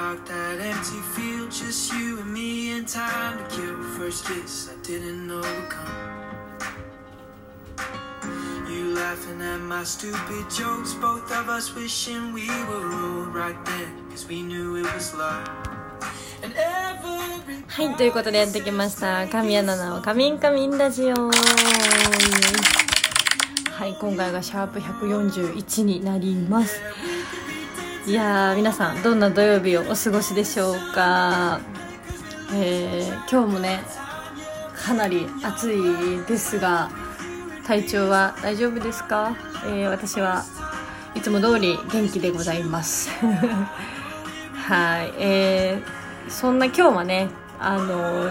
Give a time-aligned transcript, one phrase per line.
[0.00, 3.76] about that empty field, just you and me and time to kill.
[3.98, 6.08] First kiss, I didn't know would come.
[8.66, 14.10] You laughing at my stupid jokes, both of us wishing we were old right then,
[14.10, 15.46] cause we knew it was love.
[16.42, 17.20] And every
[17.68, 19.28] はい、ということでやってきました。
[19.28, 21.30] 神谷奈々のカミンカミンラジオ。
[23.70, 26.80] はい、今回がシャープ141になります。
[28.10, 31.60] いやー、皆さん、どんな土曜日をお過ごしでしょうか？
[32.52, 33.84] えー、今日もね、
[34.74, 36.90] かなり暑いですが、
[37.64, 40.44] 体調は大丈夫ですか、えー私は
[41.14, 43.10] いつも通り元気でございます。
[44.66, 47.28] はい、えー、そんな今日はね、
[47.60, 48.28] あの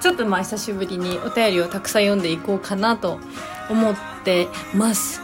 [0.00, 3.20] ちょっとまあ久しぶりにお便りをたくさん読んでいこうかなと
[3.70, 5.20] 思ってます。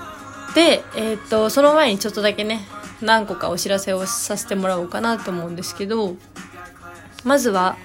[0.54, 2.68] で、えっ、と、その前にちょっとだけね、
[3.00, 6.16] 何個かお知らせをさせてもらおうかなと思うんですけど、
[7.24, 7.76] まずは、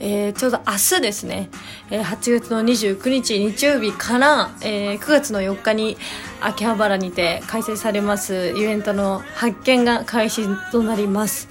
[0.00, 1.50] えーちょうど明日ですね、
[1.90, 5.96] えー8月の29日日曜日から、えー9月の4日に
[6.40, 11.48] 秋葉原にて開催されますイベントの発見が開始となります。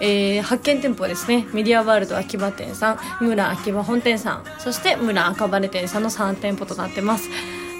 [0.00, 7.28] えー発見店舗ですねメディアワールド秋葉店さん村秋葉本店さんそして村赤羽店さんの3店舗となってます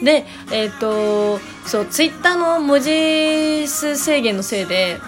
[0.02, 4.98] でえっ、とそうツイッターの文字数制限のせいで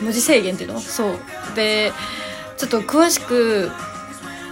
[0.00, 0.80] 文字制限っていうの？
[0.80, 1.18] そう。
[1.54, 1.92] で
[2.56, 3.70] ちょっと詳しく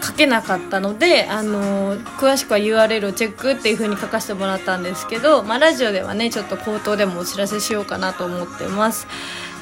[0.02, 9.06] 書けなかったので、あの詳しくは URL をチェックっていう風に書かせてもらったんですけど、まあ、ラジオではねちょっと口頭でもお知らせしようかなと思ってます。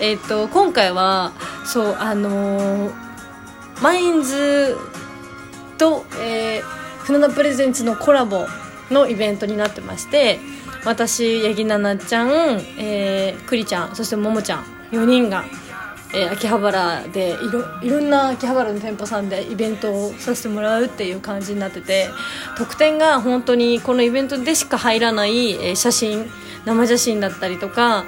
[0.00, 1.32] えっ、と今回は
[1.64, 2.90] そうあの
[3.82, 4.76] マインズ
[5.78, 6.62] と、えー、
[7.00, 8.46] 船田プレゼンツのコラボ
[8.90, 10.38] のイベントになってまして
[10.84, 15.44] 私八木奈々ちゃん、えー、ちゃんそしてももちゃん4人が、
[16.14, 22.08] えー秋葉原でいろいろんな秋葉原の店舗さんでイベントをさせてもらうっていう感じになってて
[22.56, 26.30] 特典が本当にこのイベントでしか入らない、えー写真
[26.64, 28.04] 生写真だったりとか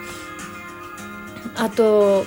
[1.57, 2.25] あと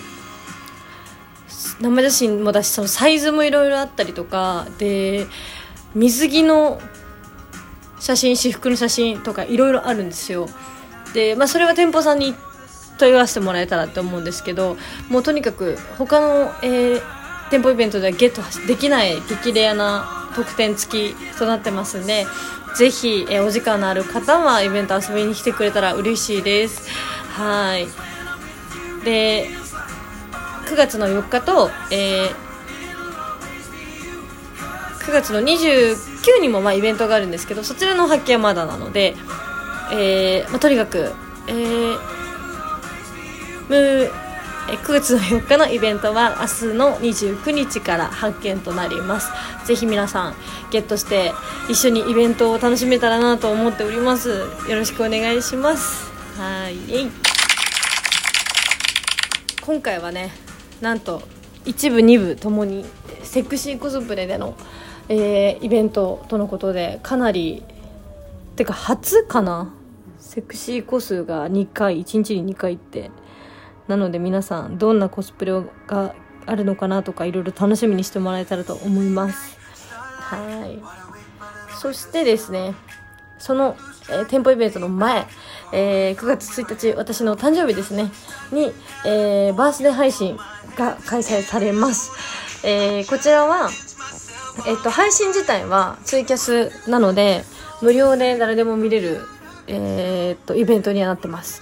[1.79, 5.25] 生写真もだしそのサイズもいろいろあったりとかで
[5.95, 6.79] 水着の
[8.01, 10.49] 写真私服の写真とかいろいろあるんですよ。
[11.13, 12.33] で、まあ、それは店舗さんに
[12.97, 14.77] 問い合わせてもらえたらと思うんですけど
[15.09, 17.01] もうとにかく他の、えー
[17.51, 22.25] 店舗イベントではゲットできない激レアな特典付きとなってますんで
[22.77, 26.89] ぜひ、えーお時間のある方はイベント遊びに来てくれたら嬉しいです。
[27.27, 27.87] はい。
[29.03, 29.49] で
[30.67, 32.50] 9月の4日と、えー
[35.05, 39.15] 9月の29にもまあイベントがあるんですけどそちらの発見はまだなので、
[39.91, 41.11] えーまあ、とにかく、
[41.47, 42.21] えー
[43.71, 44.11] む
[44.67, 49.29] 9月の4日のイベントは明日の29日から発見となります。
[49.65, 50.35] ぜひ皆さん
[50.71, 51.33] ゲットして
[51.69, 54.29] 一緒にイベントを楽しめたらなと思っております。
[54.29, 56.11] よろしくお願いします。
[56.37, 56.77] はい。
[59.61, 60.31] 今回はね
[60.79, 61.21] なんと
[61.65, 62.85] 一部二部ともに
[63.23, 64.55] セクシーコスプレでの、
[65.09, 67.63] えーイベントとのことでかなり
[68.55, 69.73] てか初かな？
[70.19, 73.11] セクシーコスが2回1日に2回って。
[73.87, 75.51] なので皆さんどんなコスプレ
[75.87, 79.57] があるのかなとかいろいろ楽しみにしてもらえたらと思います。
[80.21, 80.79] はい。
[81.77, 82.73] そしてですね
[83.37, 83.75] その、
[84.09, 85.25] えー店舗イベントの前、
[85.73, 88.11] えー9月1日私の誕生日ですね
[88.51, 88.71] に、
[89.05, 90.37] えーバースデー配信
[90.77, 92.11] が開催されます、
[92.65, 93.69] えーこちらは
[94.67, 97.43] えっと、配信自体はツイキャスなので
[97.81, 99.21] 無料で誰でも見れる、
[99.67, 101.61] えーっとイベントにはなってます。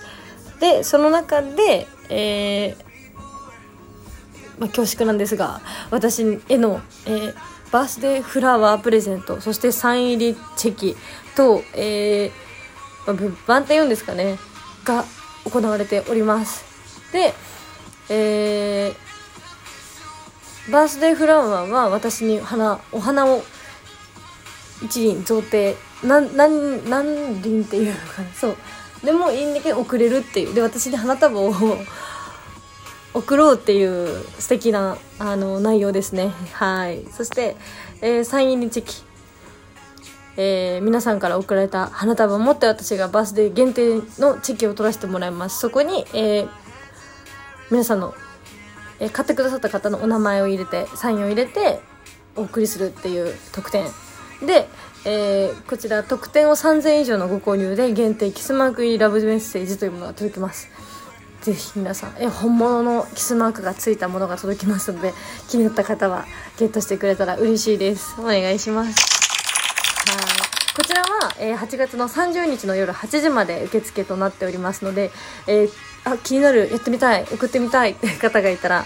[0.59, 2.89] でその中で、えー
[4.59, 5.61] まあ、恐縮なんですが
[5.91, 7.33] 私への、えー
[7.71, 10.95] バースデーフラワープレゼントそしてサイン入りチェキ
[11.35, 14.39] と、えーまあ、物販って言うんですかね
[14.83, 15.05] が
[15.45, 16.65] 行われております。
[17.13, 17.33] で、
[18.09, 19.08] えー
[20.71, 23.43] バースデーフラワーは私に花お花を
[24.83, 28.57] 一輪贈呈なんなん何輪っていうのかなそう。
[29.03, 30.53] でもいいんだけど送れるっていう。
[30.53, 31.53] で私に花束を
[33.13, 36.31] 送ろうっていう素敵なあの内容ですね。
[36.53, 37.05] はい。
[37.11, 37.55] そして、
[38.01, 39.03] えーサイン入りチェキ
[40.37, 45.59] えー皆さんから送られた花束を持って私がバースデー限定のチェキを取らせてもらいます。
[45.59, 46.49] そこに、えー
[47.71, 48.15] 皆さんの、
[48.99, 51.81] えー買ってくださった方のお名前を入れてサインを入れて
[52.35, 53.85] お送りするっていう特典。
[54.45, 54.67] で、
[55.05, 60.69] えーこちら特典を3000以上のご購入で限定キスマーク入りラブメッセージというものが届きます。
[61.41, 65.13] ぜひ皆さんえ本物のキスマークがついたものが届きますので
[65.47, 66.25] 気になった方は
[66.57, 68.15] ゲットしてくれたら嬉しいです。
[68.19, 68.89] お願いします。
[70.09, 70.49] はい。
[70.75, 75.11] こちらは、えー8月の30日の夜8時まで受付となっておりますので、
[75.47, 75.71] えー
[76.11, 78.85] あ気になるやってみたい送ってみたいって方がいたら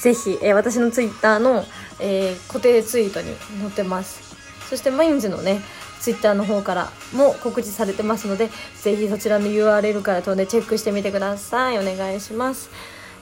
[0.00, 1.64] ぜひ、えー私のツイッターの、
[2.00, 4.34] えー固定ツイートに載ってます。
[4.68, 5.60] そしてマインズのね
[6.00, 8.50] ツイッターの方からも告知されてますので
[8.82, 11.78] ぜひそちらの URL から飛んでチェックしてみてください。
[11.78, 12.70] お願いします。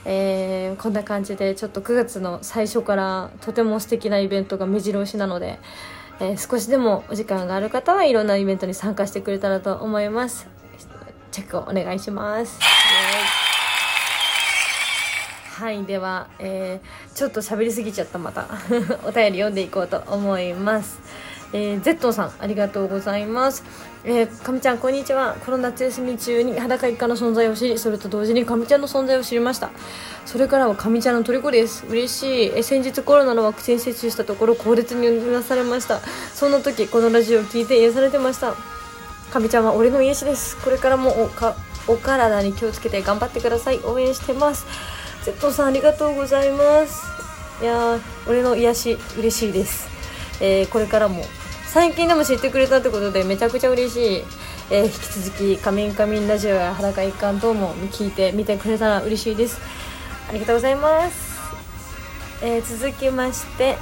[0.05, 5.59] えーこんな感じでちょっと9月の最初からとても素敵なイベントが目白押しなので、
[6.19, 10.47] えー少しでもお時間がある方はいろんなイベントに参加してくれたらと思います。
[11.31, 12.72] チェックをお願いします。
[15.53, 18.47] はいでは、えーちょっと喋りすぎちゃったまた。
[19.05, 20.99] お便り読んでいこうと思います。
[21.53, 23.63] えー、ゼットンさんありがとうございます。
[24.03, 25.35] えー、かみちゃんこんにちは。
[25.45, 29.69] この夏休み中に裸一家の存在を知りそれと同時にかみちゃんの存在を知りました。
[30.25, 31.85] それからはかみちゃんの虜です。
[31.87, 32.47] 嬉しい。
[32.47, 35.99] えー先日コロナのワクチン接種したところ高熱にうなされました。
[36.33, 38.55] そんな時このラジオを聞いて癒されてました。
[39.31, 40.57] かみちゃんは俺の癒しです。
[40.57, 41.55] これからもおか
[41.87, 43.79] お体に気をつけて頑張ってください。
[43.83, 44.65] 応援してます。
[45.23, 47.01] Z さんありがとうございます。
[47.61, 49.87] いやー俺の癒し嬉しいです、
[50.41, 51.23] えーこれからも
[51.65, 54.23] 最近でも知ってくれたってことでめちゃくちゃ嬉しい、
[54.69, 54.95] えー引き
[55.31, 59.59] 続き「仮面仮面ラジオ」や「裸一貫」等も聞いて見てくれたら嬉しいです。
[60.29, 61.39] ありがとうございます、
[62.41, 63.77] えー続きまして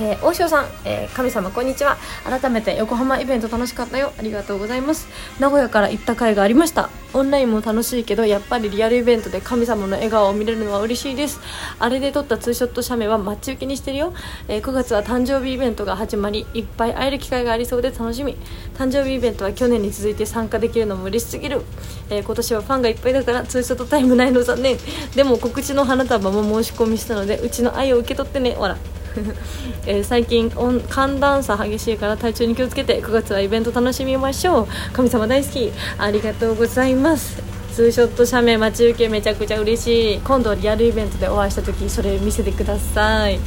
[0.00, 1.98] えー、大塩さん、えー神様こんにちは。
[2.24, 4.12] 改めて横浜イベント楽しかったよ。
[4.18, 5.06] ありがとうございます。
[5.38, 6.88] 名古屋から行った回がありました。
[7.12, 11.40] オンラインも楽しいけどやっぱりリアルイベントで神様の笑顔を見れるのは嬉しいです。
[11.78, 14.14] あれで撮ったツーショット写メは待ち受けにしてるよ、
[14.48, 18.38] えー9月は誕生日イベントが始まりいっぱい会える機会がありそうで楽しみ。
[18.78, 21.60] 誕生日イベントは去年に続いて参加できるのも嬉しすぎる、
[22.08, 24.78] えー今年はファンがいっぱいだからツーショットタイムないの残念。
[25.14, 28.54] でも告知の花束も申し込みしたのでうちの愛を受け取ってね。
[28.54, 28.78] ほら
[29.86, 34.66] えー最近温寒暖差激しいから体調に気をつけて9月はイベント楽しみましょう。
[34.92, 35.72] 神様大好き。
[35.98, 37.42] ありがとうございます。
[37.72, 40.20] ツーショット写メ待ち受けめちゃくちゃ嬉しい。
[40.20, 43.36] 今度リアルイベントでお会いした時それ見せてください。
[43.36, 43.38] い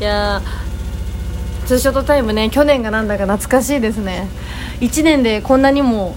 [0.00, 4.28] やーツーショットタイムね去年がなんだか懐かしいですね。
[4.80, 6.16] 1年でこんなにも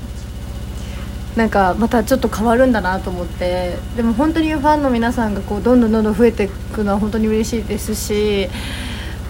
[1.37, 8.49] なんかまたちょっと変わるんだなと思ってでも本当にファンの皆さんがこうどんどんどんどん増えていくのは本当に嬉しいですし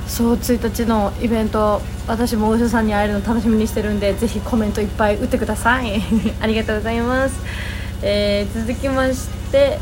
[0.07, 6.01] そう1日のイベント私もお医者さんに会えるの楽しみにしてるんでぜひコメントいっぱい打ってください。
[6.39, 7.41] ありがとうございます、
[8.01, 9.77] えー続きまして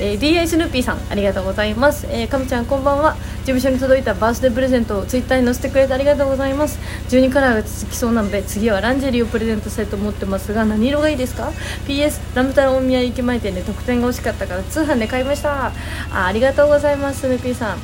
[0.00, 3.16] えー、DI スヌーピーさんありがとうございます、えー、かみちゃんこんばんは。
[3.42, 6.78] 事務所に届いたバースデープレゼントをツイッターに載せてくれてありがとうございます。
[7.08, 11.52] 12カラーが続きそうなので次はランジェリーをプレゼントしたいと思ってますが何色がいいですか
[11.86, 15.66] ？PS ラム太郎大宮駅前店で特典が欲しかったから通販で買いました。
[15.66, 15.72] あ
[16.12, 17.78] ありがとうございますスヌーさん。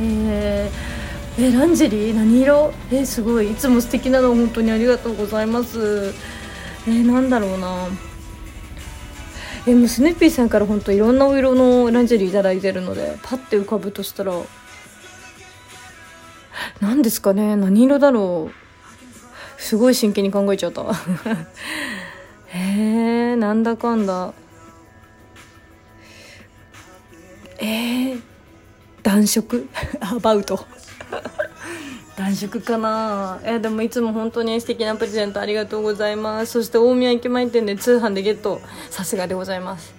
[0.00, 0.96] えー
[1.38, 2.14] えランジェリー？
[2.14, 2.72] 何色？
[2.90, 3.52] えすごい。
[3.52, 6.14] いつも素敵なの本当にありがとうございます。
[6.88, 7.88] え、なんだろうな。
[9.66, 14.32] えもうスヌーピーさんから本当いろんなお色のランジェリーいただいてるのでパッて浮かぶとしたら
[16.80, 19.60] 何ですかね何色だろう。
[19.60, 20.82] すごい真剣に考えちゃった。
[22.48, 24.32] へえなんだかんだ。
[27.58, 28.20] えー、
[29.02, 29.66] 暖色？
[30.00, 30.66] アバウト
[32.16, 33.40] 暖色かな。
[33.44, 36.52] えでもいつも本当に素敵なプレゼントありがとうございます。
[36.52, 38.60] そして大宮駅前店で通販でゲット。
[38.90, 39.94] さすがでございます。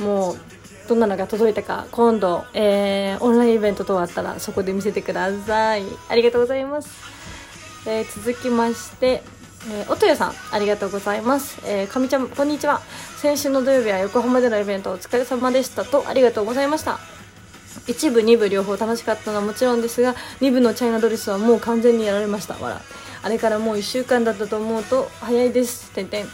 [0.00, 0.38] もう
[0.88, 5.84] どんなのが届いたか今度、えーオンラインイベント等あったらそこで見せてください。
[6.08, 6.88] ありがとうございます、
[7.86, 9.22] えー続きまして
[9.70, 12.80] えー、音谷さんありがとうございます、えー、かみちゃんこんにちは。
[13.20, 16.98] 先週の土曜日は横浜でのイベントお疲れ様でしたとありがとうございました。
[17.86, 22.54] 一部二部両方楽しかったのはもちろんですが二部のチャイナドレスはもう完全にやられました。
[22.54, 22.80] わら
[23.20, 25.90] あれからもう1週間だったと思うと早いです。
[25.90, 26.28] てんてん。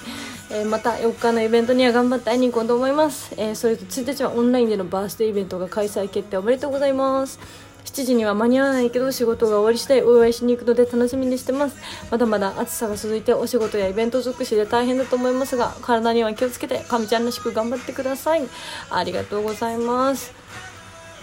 [0.55, 7.41] えーまた4日のイベントには頑張って会いに行こうと思います、えーそれと1日はオンラインでのバースデーイベントが開催決定おめでとうございます。
[7.85, 11.77] 7時には間に合わないけど仕事が終わり次第お祝いしに行くので楽しみにしてます。
[12.11, 18.43] まだまだ暑さが続いてお仕事やイベント尽くしで大変だと思いますが体には気をつけてかみちゃんらしく頑張ってください。
[18.91, 20.33] ありがとうございます。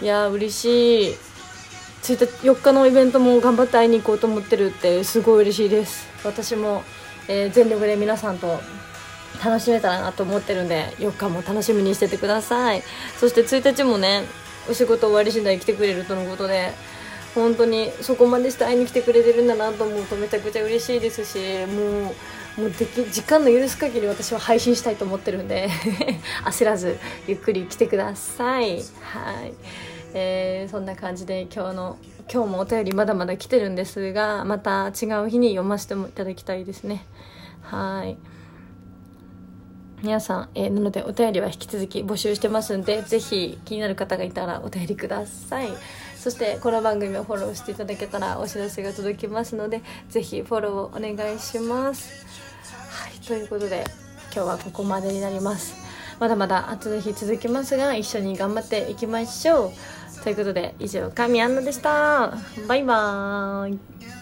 [0.02, 1.16] いやー嬉しい。
[2.02, 6.06] 1日4日のイベントも頑張って会いに行こうと思ってるってすごい嬉しいです。
[6.22, 6.82] 私も、
[7.28, 8.60] えー全力で皆さんと
[9.44, 12.82] 楽しめたらなと思ってるんで4日も楽しみにしててください。
[13.18, 14.24] そして1日もね
[14.68, 16.72] お仕事終わり次第来てくれるとのことで
[17.34, 22.14] 本当にそこまでして会いに来てくれてるんだなと思うとめちゃくちゃ嬉しいですしもう
[22.60, 25.68] もうでき時間の許す限り私は配信したいと思ってるんで
[26.44, 28.82] 焦らずゆっくり来てください。
[29.00, 29.54] はい、
[30.12, 31.98] えー、そんな感じで今日の
[32.30, 37.06] 今日もお便りまだまだ来てるんですがまた違う日に読ませてもいただきたいですね。
[37.62, 38.18] はい。
[40.02, 45.68] 皆さん、えー、なのでお便りは引き続き募集してますんでぜひ気になる方がいたらお便りください。
[46.16, 52.26] そしてこの番組をフォローしていただけたらお知らせが届きますのでぜひフォローをお願いします。
[52.90, 53.84] はいということで
[54.34, 55.74] 今日はここまでになります。
[56.18, 59.70] まだまだ暑い日続きますが一緒に頑張っていきましょう。
[60.24, 62.34] ということで以上神アンナでした。
[62.66, 64.21] バイバーイ。